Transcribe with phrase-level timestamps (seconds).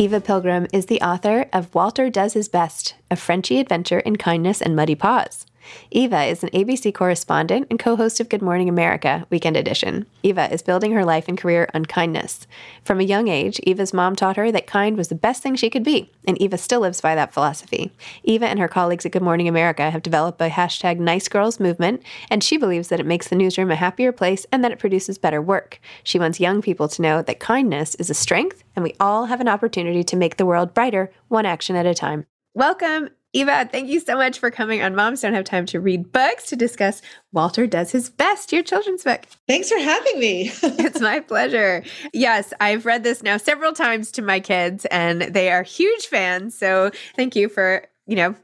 [0.00, 4.62] Eva Pilgrim is the author of Walter Does His Best, a Frenchy adventure in kindness
[4.62, 5.44] and muddy paws.
[5.90, 10.06] Eva is an ABC correspondent and co host of Good Morning America, Weekend Edition.
[10.22, 12.46] Eva is building her life and career on kindness.
[12.84, 15.70] From a young age, Eva's mom taught her that kind was the best thing she
[15.70, 17.92] could be, and Eva still lives by that philosophy.
[18.24, 22.02] Eva and her colleagues at Good Morning America have developed a hashtag Nice Girls movement,
[22.30, 25.18] and she believes that it makes the newsroom a happier place and that it produces
[25.18, 25.80] better work.
[26.04, 29.40] She wants young people to know that kindness is a strength, and we all have
[29.40, 32.26] an opportunity to make the world brighter, one action at a time.
[32.54, 36.10] Welcome, Eva, thank you so much for coming on Moms Don't Have Time to Read
[36.10, 37.00] Books to discuss
[37.30, 39.26] Walter Does His Best, your children's book.
[39.46, 40.50] Thanks for having me.
[40.62, 41.84] it's my pleasure.
[42.12, 46.58] Yes, I've read this now several times to my kids, and they are huge fans.
[46.58, 48.34] So thank you for, you know,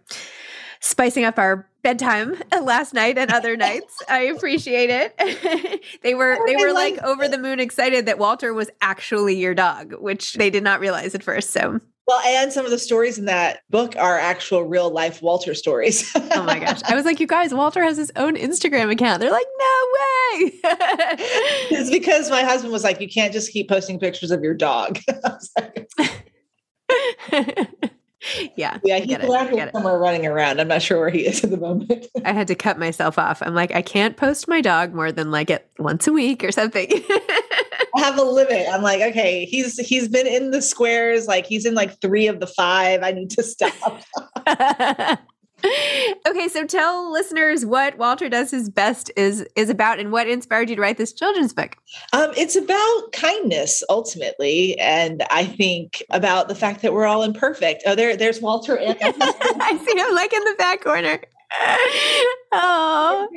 [0.78, 4.00] spicing up our bedtime last night and other nights.
[4.08, 5.82] I appreciate it.
[6.02, 9.54] they were oh, they were like over the moon excited that Walter was actually your
[9.54, 11.50] dog, which they did not realize at first.
[11.50, 15.54] So well, and some of the stories in that book are actual real life Walter
[15.54, 16.12] stories.
[16.16, 16.80] oh my gosh.
[16.84, 19.20] I was like, you guys, Walter has his own Instagram account.
[19.20, 20.52] They're like, no way.
[21.70, 24.98] it's because my husband was like, you can't just keep posting pictures of your dog.
[28.56, 28.78] yeah.
[28.84, 29.16] Yeah, he's
[29.72, 30.60] somewhere running around.
[30.60, 32.06] I'm not sure where he is at the moment.
[32.22, 33.40] I had to cut myself off.
[33.42, 36.52] I'm like, I can't post my dog more than like it once a week or
[36.52, 36.90] something
[38.04, 38.66] have a limit.
[38.70, 42.40] I'm like, okay, he's he's been in the squares, like he's in like three of
[42.40, 43.02] the five.
[43.02, 44.02] I need to stop.
[46.28, 50.68] okay, so tell listeners what Walter does his best is is about and what inspired
[50.68, 51.76] you to write this children's book.
[52.12, 57.82] Um, it's about kindness ultimately, and I think about the fact that we're all imperfect.
[57.86, 58.78] Oh, there, there's Walter.
[58.80, 61.20] I see him like in the back corner
[62.52, 63.28] oh,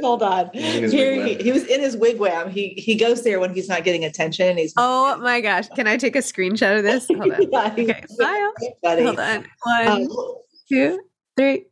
[0.00, 0.50] hold on.
[0.52, 2.50] Here he, he, was in his wigwam.
[2.50, 4.72] He he goes there when he's not getting attention, and he's.
[4.76, 5.68] Oh my gosh!
[5.68, 7.08] Can I take a screenshot of this?
[7.08, 7.42] Hold on.
[7.52, 8.52] yeah, okay, smile.
[8.84, 9.46] Hold on.
[9.64, 10.08] One, um,
[10.68, 11.00] two,
[11.36, 11.66] three.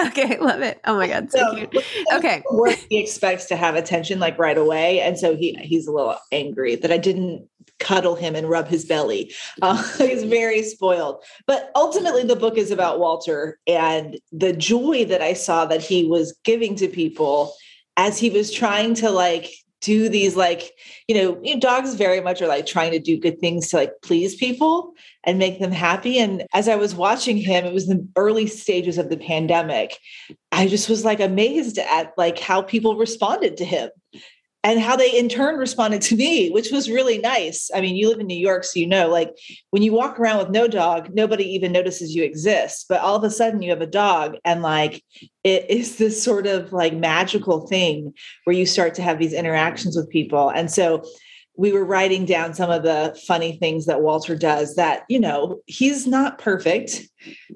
[0.00, 0.80] Okay, love it.
[0.84, 1.84] Oh my god, so, so cute.
[2.12, 2.42] Okay,
[2.88, 6.76] he expects to have attention like right away, and so he he's a little angry
[6.76, 7.48] that I didn't
[7.78, 9.32] cuddle him and rub his belly.
[9.62, 11.22] Uh, he's very spoiled.
[11.46, 16.06] But ultimately, the book is about Walter and the joy that I saw that he
[16.06, 17.52] was giving to people
[17.96, 20.72] as he was trying to like do these like
[21.08, 23.76] you know, you know, dogs very much are like trying to do good things to
[23.76, 27.86] like please people and make them happy and as i was watching him it was
[27.86, 29.98] the early stages of the pandemic
[30.52, 33.90] i just was like amazed at like how people responded to him
[34.64, 37.70] and how they in turn responded to me, which was really nice.
[37.74, 39.30] I mean, you live in New York, so you know, like
[39.70, 42.86] when you walk around with no dog, nobody even notices you exist.
[42.88, 45.04] But all of a sudden, you have a dog, and like
[45.44, 49.96] it is this sort of like magical thing where you start to have these interactions
[49.96, 50.48] with people.
[50.48, 51.04] And so
[51.56, 55.60] we were writing down some of the funny things that Walter does that, you know,
[55.66, 57.02] he's not perfect.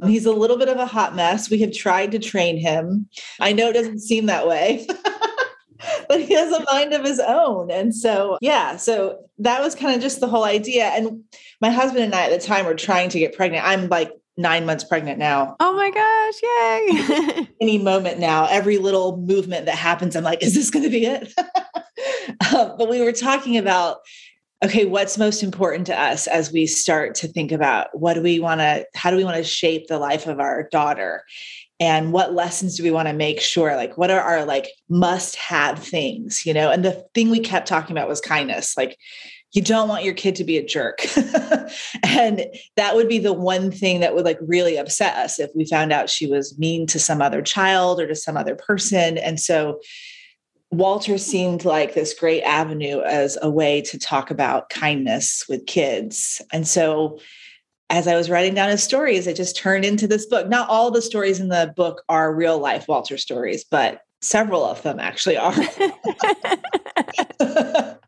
[0.05, 1.51] He's a little bit of a hot mess.
[1.51, 3.09] We have tried to train him.
[3.41, 4.87] I know it doesn't seem that way.
[6.09, 7.71] but he has a mind of his own.
[7.71, 10.87] And so, yeah, so that was kind of just the whole idea.
[10.87, 11.25] And
[11.61, 13.67] my husband and I at the time were trying to get pregnant.
[13.67, 15.57] I'm like nine months pregnant now.
[15.61, 17.49] Oh my gosh, yay.
[17.61, 21.07] Any moment now, every little movement that happens, I'm like, is this going to be
[21.07, 21.33] it?
[22.55, 23.99] Um, but we were talking about
[24.65, 28.41] okay, what's most important to us as we start to think about what do we
[28.41, 31.23] want to, how do we want to shape the life of our daughter?
[31.81, 33.77] And what lessons do we want to make sure?
[33.77, 36.71] Like, what are our like must have things, you know?
[36.71, 38.77] And the thing we kept talking about was kindness.
[38.77, 38.99] Like,
[39.53, 41.01] you don't want your kid to be a jerk.
[42.05, 42.45] and
[42.77, 45.93] that would be the one thing that would like really upset us if we found
[45.93, 49.17] out she was mean to some other child or to some other person.
[49.17, 49.81] And so
[50.71, 56.43] Walter seemed like this great avenue as a way to talk about kindness with kids.
[56.53, 57.19] And so
[57.91, 60.49] as I was writing down his stories, it just turned into this book.
[60.49, 64.83] Not all the stories in the book are real life Walter stories, but several of
[64.83, 65.53] them actually are.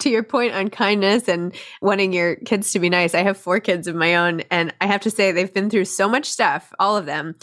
[0.00, 3.60] to your point on kindness and wanting your kids to be nice, I have four
[3.60, 6.72] kids of my own, and I have to say they've been through so much stuff,
[6.78, 7.36] all of them.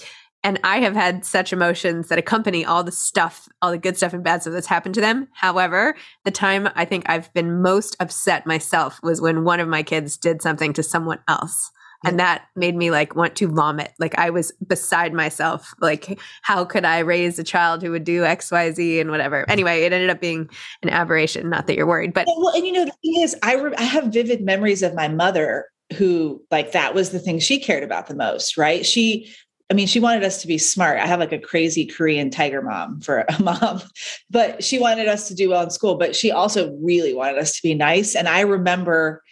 [0.43, 4.13] And I have had such emotions that accompany all the stuff, all the good stuff
[4.13, 5.27] and bad stuff that's happened to them.
[5.33, 5.95] However,
[6.25, 10.15] the time I think I've been most upset myself was when one of my kids
[10.15, 11.71] did something to someone else.
[12.05, 13.91] And that made me like want to vomit.
[13.99, 18.21] Like i was beside myself like how could i raise a child who would do
[18.21, 19.49] xyz and whatever?
[19.49, 20.49] Anyway it ended up being
[20.83, 23.55] an aberration not that you're worried but well and you know the thing is i
[23.55, 27.59] re- i have vivid memories of my mother who like that was the thing she
[27.59, 28.85] cared about the most right?
[28.85, 29.33] She
[29.69, 30.99] I mean, she wanted us to be smart.
[30.99, 33.81] I have like a crazy Korean tiger mom for a mom,
[34.29, 35.95] but she wanted us to do well in school.
[35.95, 38.15] But she also really wanted us to be nice.
[38.15, 39.23] And I remember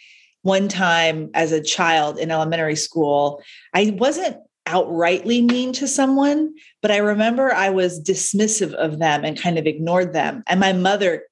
[0.42, 3.42] one time as a child in elementary school,
[3.74, 4.36] I wasn't
[4.66, 9.66] outrightly mean to someone, but I remember I was dismissive of them and kind of
[9.66, 10.42] ignored them.
[10.46, 11.22] And my mother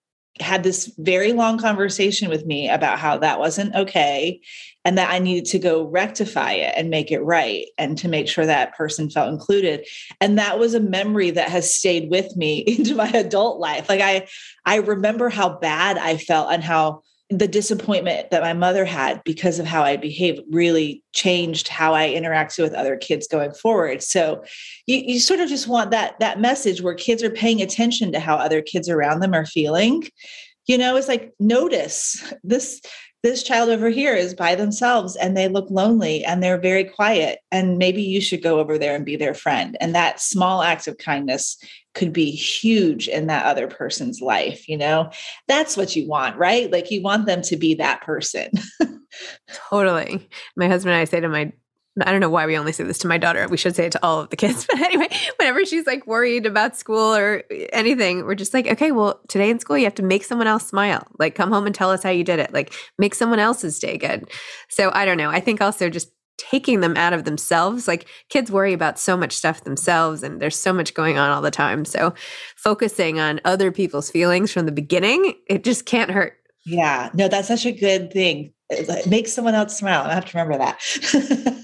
[0.40, 4.40] had this very long conversation with me about how that wasn't okay
[4.84, 8.28] and that I needed to go rectify it and make it right and to make
[8.28, 9.86] sure that person felt included.
[10.20, 13.88] And that was a memory that has stayed with me into my adult life.
[13.88, 14.26] Like I
[14.66, 17.02] I remember how bad I felt and how
[17.38, 22.08] the disappointment that my mother had because of how I behaved really changed how I
[22.08, 24.02] interacted with other kids going forward.
[24.02, 24.44] So
[24.86, 28.20] you, you sort of just want that that message where kids are paying attention to
[28.20, 30.04] how other kids around them are feeling.
[30.66, 32.80] You know, it's like notice this
[33.22, 37.38] this child over here is by themselves and they look lonely and they're very quiet
[37.50, 40.86] and maybe you should go over there and be their friend and that small act
[40.86, 41.56] of kindness
[41.94, 45.10] could be huge in that other person's life you know
[45.48, 48.50] that's what you want right like you want them to be that person
[49.70, 51.52] totally my husband and i say to my
[52.00, 53.46] I don't know why we only say this to my daughter.
[53.46, 54.66] We should say it to all of the kids.
[54.74, 59.20] But anyway, whenever she's like worried about school or anything, we're just like, okay, well,
[59.28, 61.06] today in school, you have to make someone else smile.
[61.20, 62.52] Like, come home and tell us how you did it.
[62.52, 64.28] Like, make someone else's day good.
[64.68, 65.30] So I don't know.
[65.30, 67.86] I think also just taking them out of themselves.
[67.88, 71.42] Like, kids worry about so much stuff themselves, and there's so much going on all
[71.42, 71.84] the time.
[71.84, 72.14] So
[72.56, 76.38] focusing on other people's feelings from the beginning, it just can't hurt.
[76.66, 77.10] Yeah.
[77.14, 78.52] No, that's such a good thing.
[79.06, 80.04] Make someone else smile.
[80.04, 81.60] I have to remember that.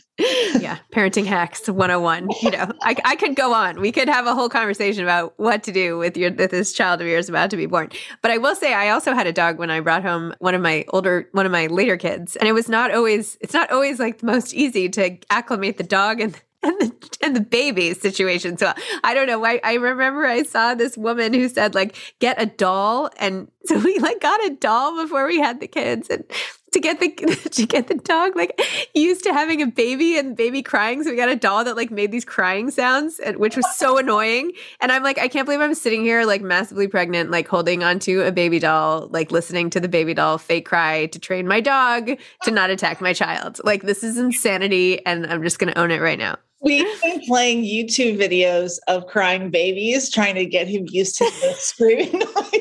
[0.60, 2.28] yeah, parenting hacks 101.
[2.42, 3.80] You know, I, I could go on.
[3.80, 7.00] We could have a whole conversation about what to do with your with this child
[7.00, 7.90] of yours about to be born.
[8.22, 10.62] But I will say I also had a dog when I brought home one of
[10.62, 12.36] my older one of my later kids.
[12.36, 15.84] And it was not always it's not always like the most easy to acclimate the
[15.84, 18.56] dog and and the and the baby situation.
[18.58, 18.72] So
[19.02, 19.44] I don't know.
[19.44, 23.78] I, I remember I saw this woman who said like get a doll, and so
[23.78, 26.24] we like got a doll before we had the kids, and
[26.72, 27.08] to get the
[27.50, 28.60] to get the dog like
[28.94, 31.02] used to having a baby and baby crying.
[31.02, 33.98] So we got a doll that like made these crying sounds and, which was so
[33.98, 34.52] annoying.
[34.80, 38.20] And i'm like i can't believe i'm sitting here like massively pregnant like holding onto
[38.22, 42.10] a baby doll like listening to the baby doll fake cry to train my dog
[42.42, 43.60] to not attack my child.
[43.64, 46.36] Like this is insanity and i'm just to own it right now.
[46.62, 51.54] We've been playing YouTube videos of crying babies, trying to get him used to the
[51.58, 52.59] screaming noise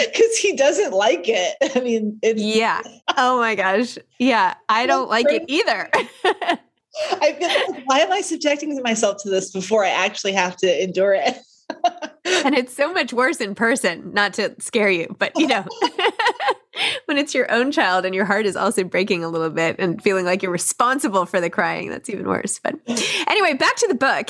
[0.12, 1.56] because he doesn't like it.
[1.76, 2.82] I mean, it's yeah.
[3.16, 3.98] Oh my gosh.
[4.18, 4.54] Yeah.
[4.68, 5.90] I don't like it either.
[7.22, 10.82] I feel like, why am I subjecting myself to this before I actually have to
[10.82, 11.36] endure it?
[12.24, 15.64] and it's so much worse in person, not to scare you, but you know,
[17.06, 20.02] when it's your own child and your heart is also breaking a little bit and
[20.02, 22.58] feeling like you're responsible for the crying, that's even worse.
[22.58, 22.76] But
[23.26, 24.28] anyway, back to the book.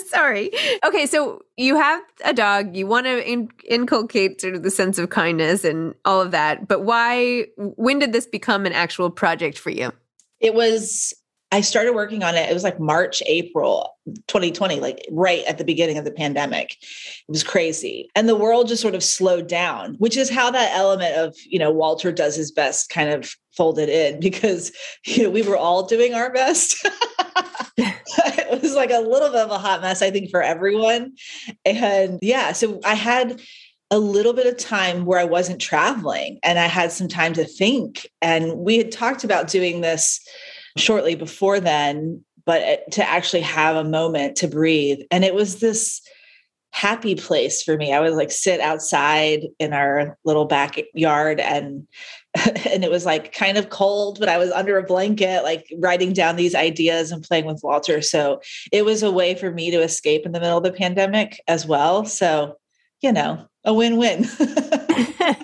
[0.06, 0.50] Sorry.
[0.84, 4.98] Okay, so you have a dog, you want to in- inculcate sort of the sense
[4.98, 9.58] of kindness and all of that, but why, when did this become an actual project
[9.58, 9.92] for you?
[10.40, 11.14] It was
[11.52, 12.48] I started working on it.
[12.48, 13.94] It was like March, April
[14.26, 16.72] 2020, like right at the beginning of the pandemic.
[16.72, 18.08] It was crazy.
[18.16, 21.58] And the world just sort of slowed down, which is how that element of, you
[21.58, 24.72] know, Walter does his best kind of folded in because,
[25.06, 26.74] you know, we were all doing our best.
[27.76, 31.12] it was like a little bit of a hot mess, I think, for everyone.
[31.66, 33.42] And yeah, so I had
[33.90, 37.44] a little bit of time where I wasn't traveling and I had some time to
[37.44, 38.08] think.
[38.22, 40.18] And we had talked about doing this
[40.76, 45.00] shortly before then, but uh, to actually have a moment to breathe.
[45.10, 46.00] And it was this
[46.72, 47.92] happy place for me.
[47.92, 51.86] I would like sit outside in our little backyard and
[52.70, 56.14] and it was like kind of cold, but I was under a blanket, like writing
[56.14, 58.00] down these ideas and playing with Walter.
[58.00, 58.40] So
[58.72, 61.66] it was a way for me to escape in the middle of the pandemic as
[61.66, 62.06] well.
[62.06, 62.56] So,
[63.02, 64.26] you know, a win-win.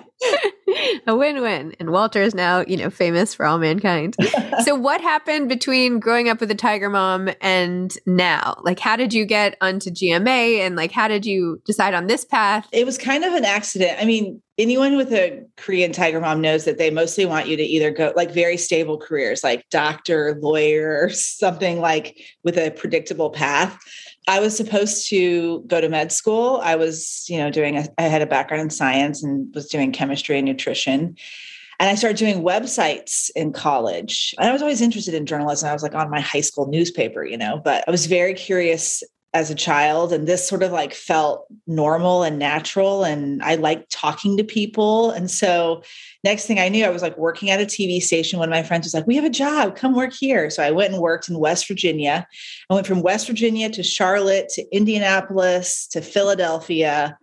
[1.09, 1.75] a win-win.
[1.79, 4.15] And walter is now you know famous for all mankind.
[4.63, 8.59] So what happened between growing up with a tiger mom and now?
[8.63, 12.25] Like how did you get onto gma and like how did you decide on this
[12.25, 12.67] path?
[12.71, 13.97] It was kind of an accident.
[13.99, 17.63] I mean anyone with a korean tiger mom knows that they mostly want you to
[17.63, 23.79] either go like very stable careers like doctor lawyer something like with a predictable path
[24.27, 26.59] I was supposed to go to med school.
[26.63, 29.91] I was, you know, doing, a, I had a background in science and was doing
[29.91, 31.15] chemistry and nutrition.
[31.79, 34.35] And I started doing websites in college.
[34.37, 35.69] And I was always interested in journalism.
[35.69, 39.01] I was like on my high school newspaper, you know, but I was very curious
[39.33, 43.91] as a child and this sort of like felt normal and natural and i liked
[43.91, 45.83] talking to people and so
[46.23, 48.63] next thing i knew i was like working at a tv station one of my
[48.63, 50.49] friends was like we have a job come work here.
[50.49, 52.27] So i went and worked in west virginia.
[52.69, 57.17] I went from west virginia to charlotte to indianapolis to philadelphia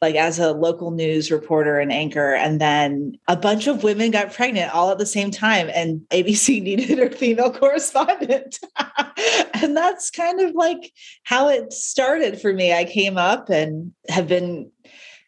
[0.00, 2.34] like as a local news reporter and anchor.
[2.34, 6.62] And then a bunch of women got pregnant all at the same time, and ABC
[6.62, 8.58] needed a female correspondent.
[9.54, 10.92] and that's kind of like
[11.24, 12.72] how it started for me.
[12.72, 14.70] I came up and have been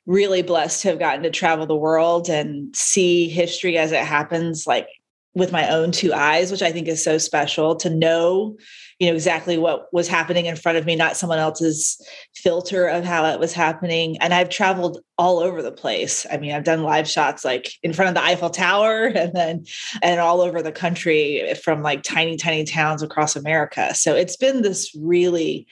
[0.07, 4.67] really blessed to have gotten to travel the world and see history as it happens,
[4.67, 4.89] like
[5.35, 8.57] with my own two eyes, which I think is so special to know
[9.03, 12.01] you know exactly what was happening in front of me not someone else's
[12.37, 14.17] filter of how it was happening.
[14.19, 16.25] And i've traveled all over the place.
[16.31, 19.65] I mean i've done live shots like in front of the eiffel tower and then
[20.03, 23.93] and all over the country from like tiny tiny towns across america.
[23.93, 25.67] So it's been this really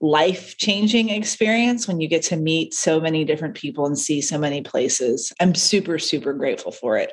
[0.00, 4.38] life changing experience when you get to meet so many different people and see so
[4.38, 5.30] many places.
[5.40, 7.12] I'm super super grateful for it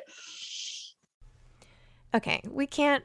[2.14, 3.04] Okay, we can't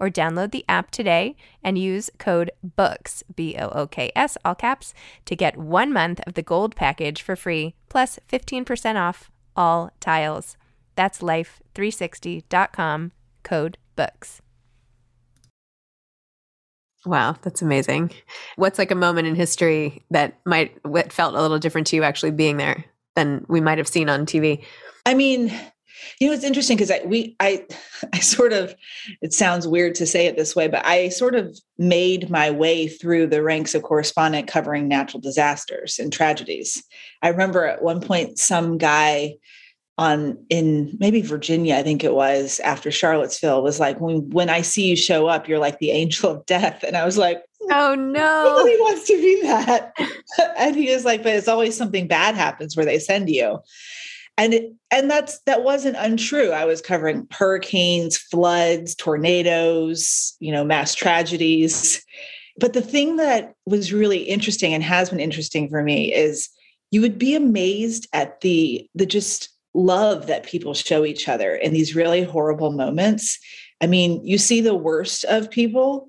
[0.00, 4.54] or download the app today and use code BOOKS, B O O K S, all
[4.54, 9.90] caps, to get one month of the gold package for free, plus 15% off all
[10.00, 10.56] tiles.
[10.94, 13.12] That's life360.com,
[13.42, 14.40] code BOOKS.
[17.06, 18.10] Wow, that's amazing.
[18.56, 22.02] What's like a moment in history that might what felt a little different to you
[22.02, 24.64] actually being there than we might have seen on TV?
[25.06, 25.52] I mean,
[26.20, 27.66] you know, it's interesting because I we I
[28.12, 28.74] I sort of
[29.22, 32.88] it sounds weird to say it this way, but I sort of made my way
[32.88, 36.82] through the ranks of correspondent covering natural disasters and tragedies.
[37.22, 39.36] I remember at one point some guy
[39.98, 44.62] on in maybe Virginia, I think it was after Charlottesville, was like, when when I
[44.62, 46.84] see you show up, you're like the angel of death.
[46.84, 48.44] And I was like, hmm, Oh no.
[48.44, 49.92] Nobody wants to be that.
[50.56, 53.58] and he was like, but it's always something bad happens where they send you
[54.38, 60.64] and it, and that's that wasn't untrue i was covering hurricanes floods tornadoes you know
[60.64, 62.02] mass tragedies
[62.58, 66.48] but the thing that was really interesting and has been interesting for me is
[66.90, 71.72] you would be amazed at the the just love that people show each other in
[71.72, 73.38] these really horrible moments.
[73.80, 76.08] I mean, you see the worst of people,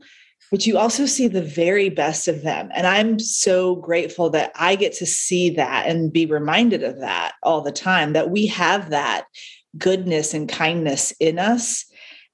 [0.51, 2.69] but you also see the very best of them.
[2.73, 7.33] And I'm so grateful that I get to see that and be reminded of that
[7.43, 9.25] all the time that we have that
[9.77, 11.85] goodness and kindness in us.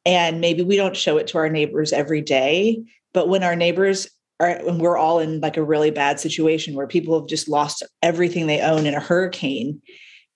[0.05, 4.07] And maybe we don't show it to our neighbors every day, but when our neighbors
[4.39, 7.84] are, when we're all in like a really bad situation where people have just lost
[8.01, 9.81] everything they own in a hurricane,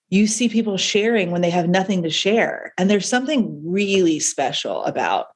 [0.10, 2.74] you see people sharing when they have nothing to share.
[2.78, 5.28] And there's something really special about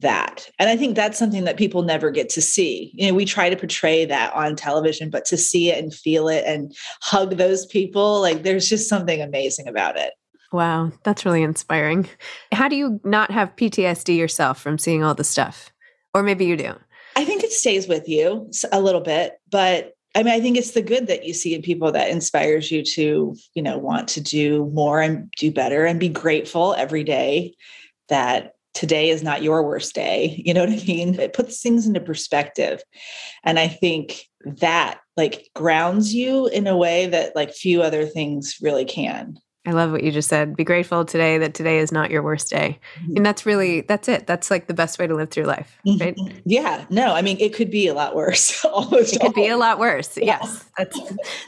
[0.00, 0.48] that.
[0.58, 2.92] And I think that's something that people never get to see.
[2.94, 6.28] You know, we try to portray that on television, but to see it and feel
[6.28, 10.12] it and hug those people, like there's just something amazing about it.
[10.52, 12.08] Wow, that's really inspiring.
[12.52, 15.70] How do you not have PTSD yourself from seeing all the stuff?
[16.14, 16.74] Or maybe you do.
[17.16, 20.70] I think it stays with you a little bit, but I mean, I think it's
[20.70, 24.20] the good that you see in people that inspires you to, you know, want to
[24.20, 27.54] do more and do better and be grateful every day
[28.08, 30.40] that today is not your worst day.
[30.48, 31.18] You know what I mean?
[31.20, 32.80] It puts things into perspective.
[33.44, 38.56] And I think that like grounds you in a way that like few other things
[38.62, 39.38] really can.
[39.66, 40.56] I love what you just said.
[40.56, 42.78] Be grateful today that today is not your worst day.
[43.00, 43.16] Mm-hmm.
[43.16, 44.26] And that's really that's it.
[44.26, 46.16] That's like the best way to live through life, right?
[46.16, 46.38] Mm-hmm.
[46.46, 46.86] Yeah.
[46.88, 48.64] No, I mean it could be a lot worse.
[48.72, 50.16] Almost it could be a lot worse.
[50.16, 50.38] Yeah.
[50.40, 50.64] Yes.
[50.78, 51.00] That's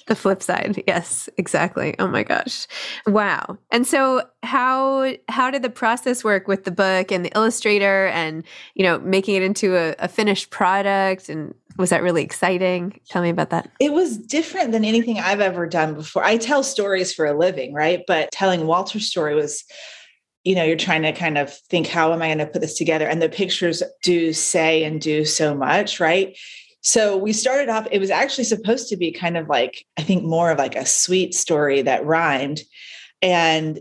[0.06, 0.82] the flip side.
[0.86, 1.94] Yes, exactly.
[1.98, 2.66] Oh my gosh.
[3.06, 3.58] Wow.
[3.70, 8.44] And so how how did the process work with the book and the illustrator and
[8.74, 13.00] you know making it into a, a finished product and was that really exciting?
[13.08, 13.70] Tell me about that.
[13.80, 16.22] It was different than anything I've ever done before.
[16.22, 18.02] I tell stories for a living, right?
[18.06, 19.64] But telling Walter's story was,
[20.44, 22.78] you know, you're trying to kind of think, how am I going to put this
[22.78, 23.06] together?
[23.06, 26.36] And the pictures do say and do so much, right?
[26.82, 30.24] So we started off, it was actually supposed to be kind of like, I think
[30.24, 32.60] more of like a sweet story that rhymed.
[33.20, 33.80] And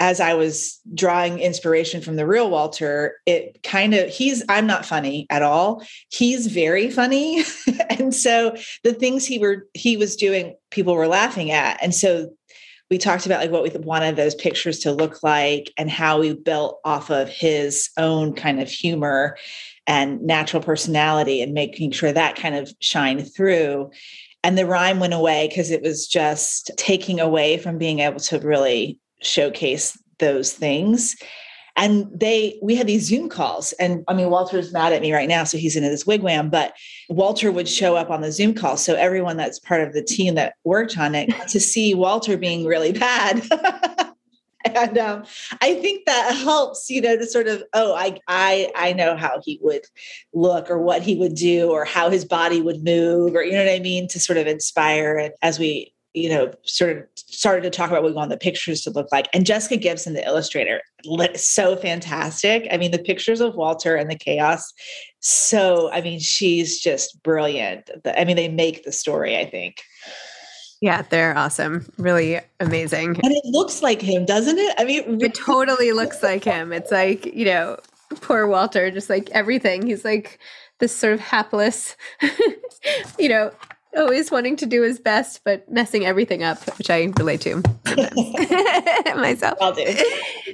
[0.00, 4.86] as I was drawing inspiration from the real Walter, it kind of, he's, I'm not
[4.86, 5.84] funny at all.
[6.10, 7.42] He's very funny.
[7.90, 11.82] and so the things he were, he was doing, people were laughing at.
[11.82, 12.30] And so
[12.90, 16.32] we talked about like what we wanted those pictures to look like and how we
[16.32, 19.36] built off of his own kind of humor
[19.86, 23.90] and natural personality and making sure that kind of shined through.
[24.44, 28.38] And the rhyme went away because it was just taking away from being able to
[28.38, 31.16] really showcase those things.
[31.76, 35.28] And they we had these zoom calls and i mean walter's mad at me right
[35.28, 36.74] now so he's in his wigwam but
[37.08, 40.34] walter would show up on the zoom call so everyone that's part of the team
[40.34, 43.42] that worked on it to see walter being really bad.
[44.64, 45.24] And um,
[45.62, 49.40] i think that helps you know to sort of oh i i i know how
[49.44, 49.82] he would
[50.34, 53.64] look or what he would do or how his body would move or you know
[53.64, 57.62] what i mean to sort of inspire and as we you know, sort of started
[57.62, 59.28] to talk about what we want the pictures to look like.
[59.32, 60.80] And Jessica Gibson, the illustrator,
[61.34, 62.66] so fantastic.
[62.70, 64.72] I mean, the pictures of Walter and the chaos.
[65.20, 67.90] So, I mean, she's just brilliant.
[68.16, 69.82] I mean, they make the story, I think.
[70.80, 71.90] Yeah, they're awesome.
[71.98, 73.08] Really amazing.
[73.22, 74.74] And it looks like him, doesn't it?
[74.78, 76.72] I mean, it totally looks like him.
[76.72, 77.78] It's like, you know,
[78.20, 79.86] poor Walter, just like everything.
[79.86, 80.38] He's like
[80.78, 81.96] this sort of hapless,
[83.18, 83.50] you know,
[83.98, 87.56] always wanting to do his best, but messing everything up, which I relate to
[89.16, 89.58] myself.
[89.60, 89.94] I'll do.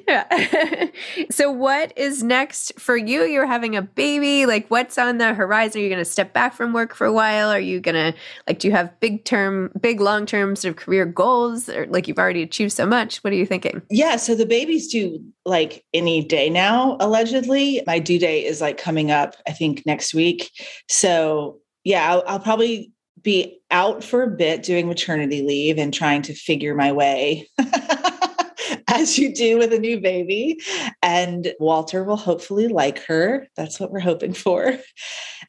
[0.08, 0.86] Yeah.
[1.30, 3.22] so, what is next for you?
[3.24, 4.46] You're having a baby.
[4.46, 5.80] Like, what's on the horizon?
[5.80, 7.50] Are you going to step back from work for a while?
[7.50, 10.76] Are you going to, like, do you have big term, big long term sort of
[10.76, 11.68] career goals?
[11.68, 13.18] Or like you've already achieved so much?
[13.18, 13.82] What are you thinking?
[13.90, 14.16] Yeah.
[14.16, 17.82] So, the baby's due like any day now, allegedly.
[17.86, 20.50] My due date is like coming up, I think, next week.
[20.88, 26.22] So, yeah, I'll, I'll probably be out for a bit doing maternity leave and trying
[26.22, 27.48] to figure my way
[28.88, 30.60] as you do with a new baby.
[31.02, 33.48] And Walter will hopefully like her.
[33.56, 34.78] That's what we're hoping for.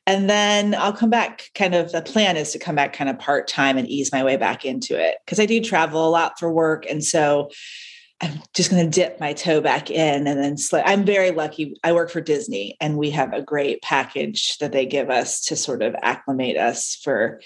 [0.08, 1.50] And then I'll come back.
[1.56, 4.24] Kind of the plan is to come back kind of part time and ease my
[4.24, 6.86] way back into it because I do travel a lot for work.
[6.90, 7.50] And so
[8.22, 10.56] I'm just going to dip my toe back in and then.
[10.86, 11.76] I'm very lucky.
[11.84, 15.56] I work for Disney and we have a great package that they give us to
[15.58, 17.42] sort of acclimate us for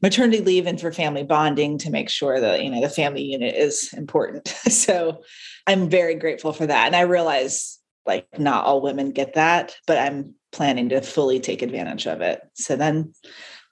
[0.00, 3.56] maternity leave and for family bonding to make sure that, you know, the family unit
[3.56, 4.48] is important.
[4.68, 5.22] so
[5.66, 6.86] I'm very grateful for that.
[6.86, 11.62] And I realize like not all women get that, but I'm planning to fully take
[11.62, 12.40] advantage of it.
[12.54, 13.12] So then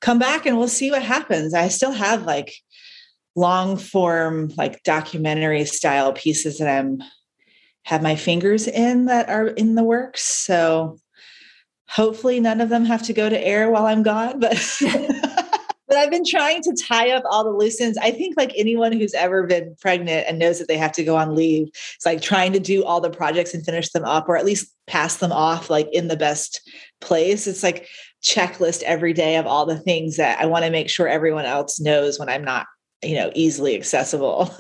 [0.01, 1.55] come back and we'll see what happens.
[1.55, 2.55] I still have like
[3.37, 7.03] long form like documentary style pieces that I'm
[7.85, 10.23] have my fingers in that are in the works.
[10.23, 10.99] So
[11.89, 14.53] hopefully none of them have to go to air while I'm gone, but
[15.91, 17.99] but I've been trying to tie up all the loose ends.
[18.01, 21.17] I think like anyone who's ever been pregnant and knows that they have to go
[21.17, 21.67] on leave,
[21.97, 24.73] it's like trying to do all the projects and finish them up or at least
[24.87, 26.61] pass them off like in the best
[27.01, 27.49] place.
[27.49, 27.89] It's like
[28.23, 31.81] checklist every day of all the things that I want to make sure everyone else
[31.81, 32.67] knows when I'm not,
[33.03, 34.55] you know, easily accessible.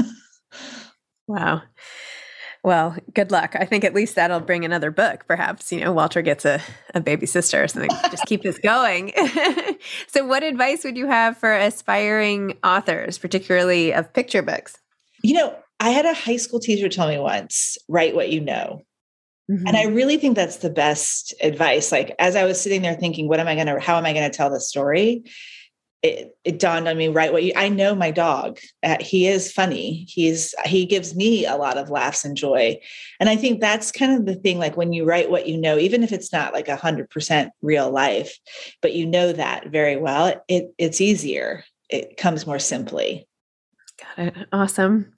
[1.26, 1.62] wow.
[2.62, 3.56] Well, good luck.
[3.58, 5.24] I think at least that'll bring another book.
[5.26, 6.60] Perhaps, you know, Walter gets a,
[6.94, 7.90] a baby sister or something.
[8.10, 9.12] Just keep this going.
[10.08, 14.78] so, what advice would you have for aspiring authors, particularly of picture books?
[15.22, 18.82] You know, I had a high school teacher tell me once write what you know.
[19.50, 19.66] Mm-hmm.
[19.66, 19.94] And I mm-hmm.
[19.94, 21.90] really think that's the best advice.
[21.90, 24.12] Like, as I was sitting there thinking, what am I going to, how am I
[24.12, 25.24] going to tell the story?
[26.02, 29.52] It, it dawned on me right what you i know my dog uh, he is
[29.52, 32.78] funny he's he gives me a lot of laughs and joy
[33.18, 35.78] and i think that's kind of the thing like when you write what you know
[35.78, 38.38] even if it's not like a hundred percent real life
[38.80, 43.26] but you know that very well it it's easier it comes more simply
[44.16, 44.48] Got it.
[44.50, 45.12] Awesome.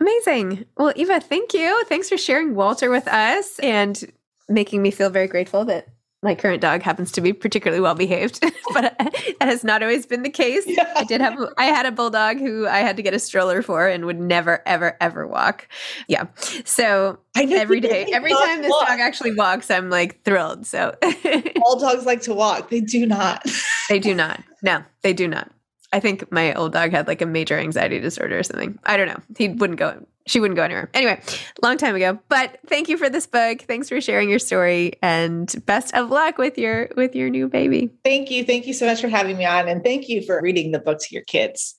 [0.00, 0.64] Amazing.
[0.76, 1.84] Well, Eva, thank you.
[1.86, 4.12] Thanks for sharing Walter with us and
[4.48, 5.88] making me feel very grateful that
[6.22, 8.40] my current dog happens to be particularly well behaved,
[8.72, 10.64] but that has not always been the case.
[10.66, 10.92] Yeah.
[10.96, 13.86] I did have I had a bulldog who I had to get a stroller for
[13.86, 15.68] and would never ever ever walk.
[16.08, 16.26] Yeah.
[16.64, 18.88] So every day every time this walk.
[18.88, 20.66] dog actually walks I'm like thrilled.
[20.66, 20.96] So
[21.62, 22.70] all dogs like to walk.
[22.70, 23.44] They do not.
[23.88, 24.42] they do not.
[24.62, 25.50] No, they do not.
[25.92, 28.78] I think my old dog had like a major anxiety disorder or something.
[28.84, 29.20] I don't know.
[29.38, 30.90] He wouldn't go she wouldn't go anywhere.
[30.94, 31.20] Anyway,
[31.62, 32.18] long time ago.
[32.28, 33.62] But thank you for this book.
[33.62, 37.90] Thanks for sharing your story and best of luck with your with your new baby.
[38.04, 38.44] Thank you.
[38.44, 41.00] Thank you so much for having me on and thank you for reading the book
[41.00, 41.78] to your kids.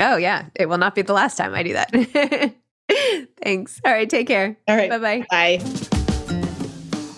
[0.00, 2.54] Oh yeah, it will not be the last time I do that.
[3.42, 3.80] Thanks.
[3.84, 4.56] All right, take care.
[4.68, 4.90] All right.
[4.90, 5.26] Bye-bye.
[5.30, 5.58] Bye.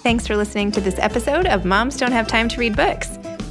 [0.02, 3.18] Thanks for listening to this episode of Moms Don't Have Time to Read Books.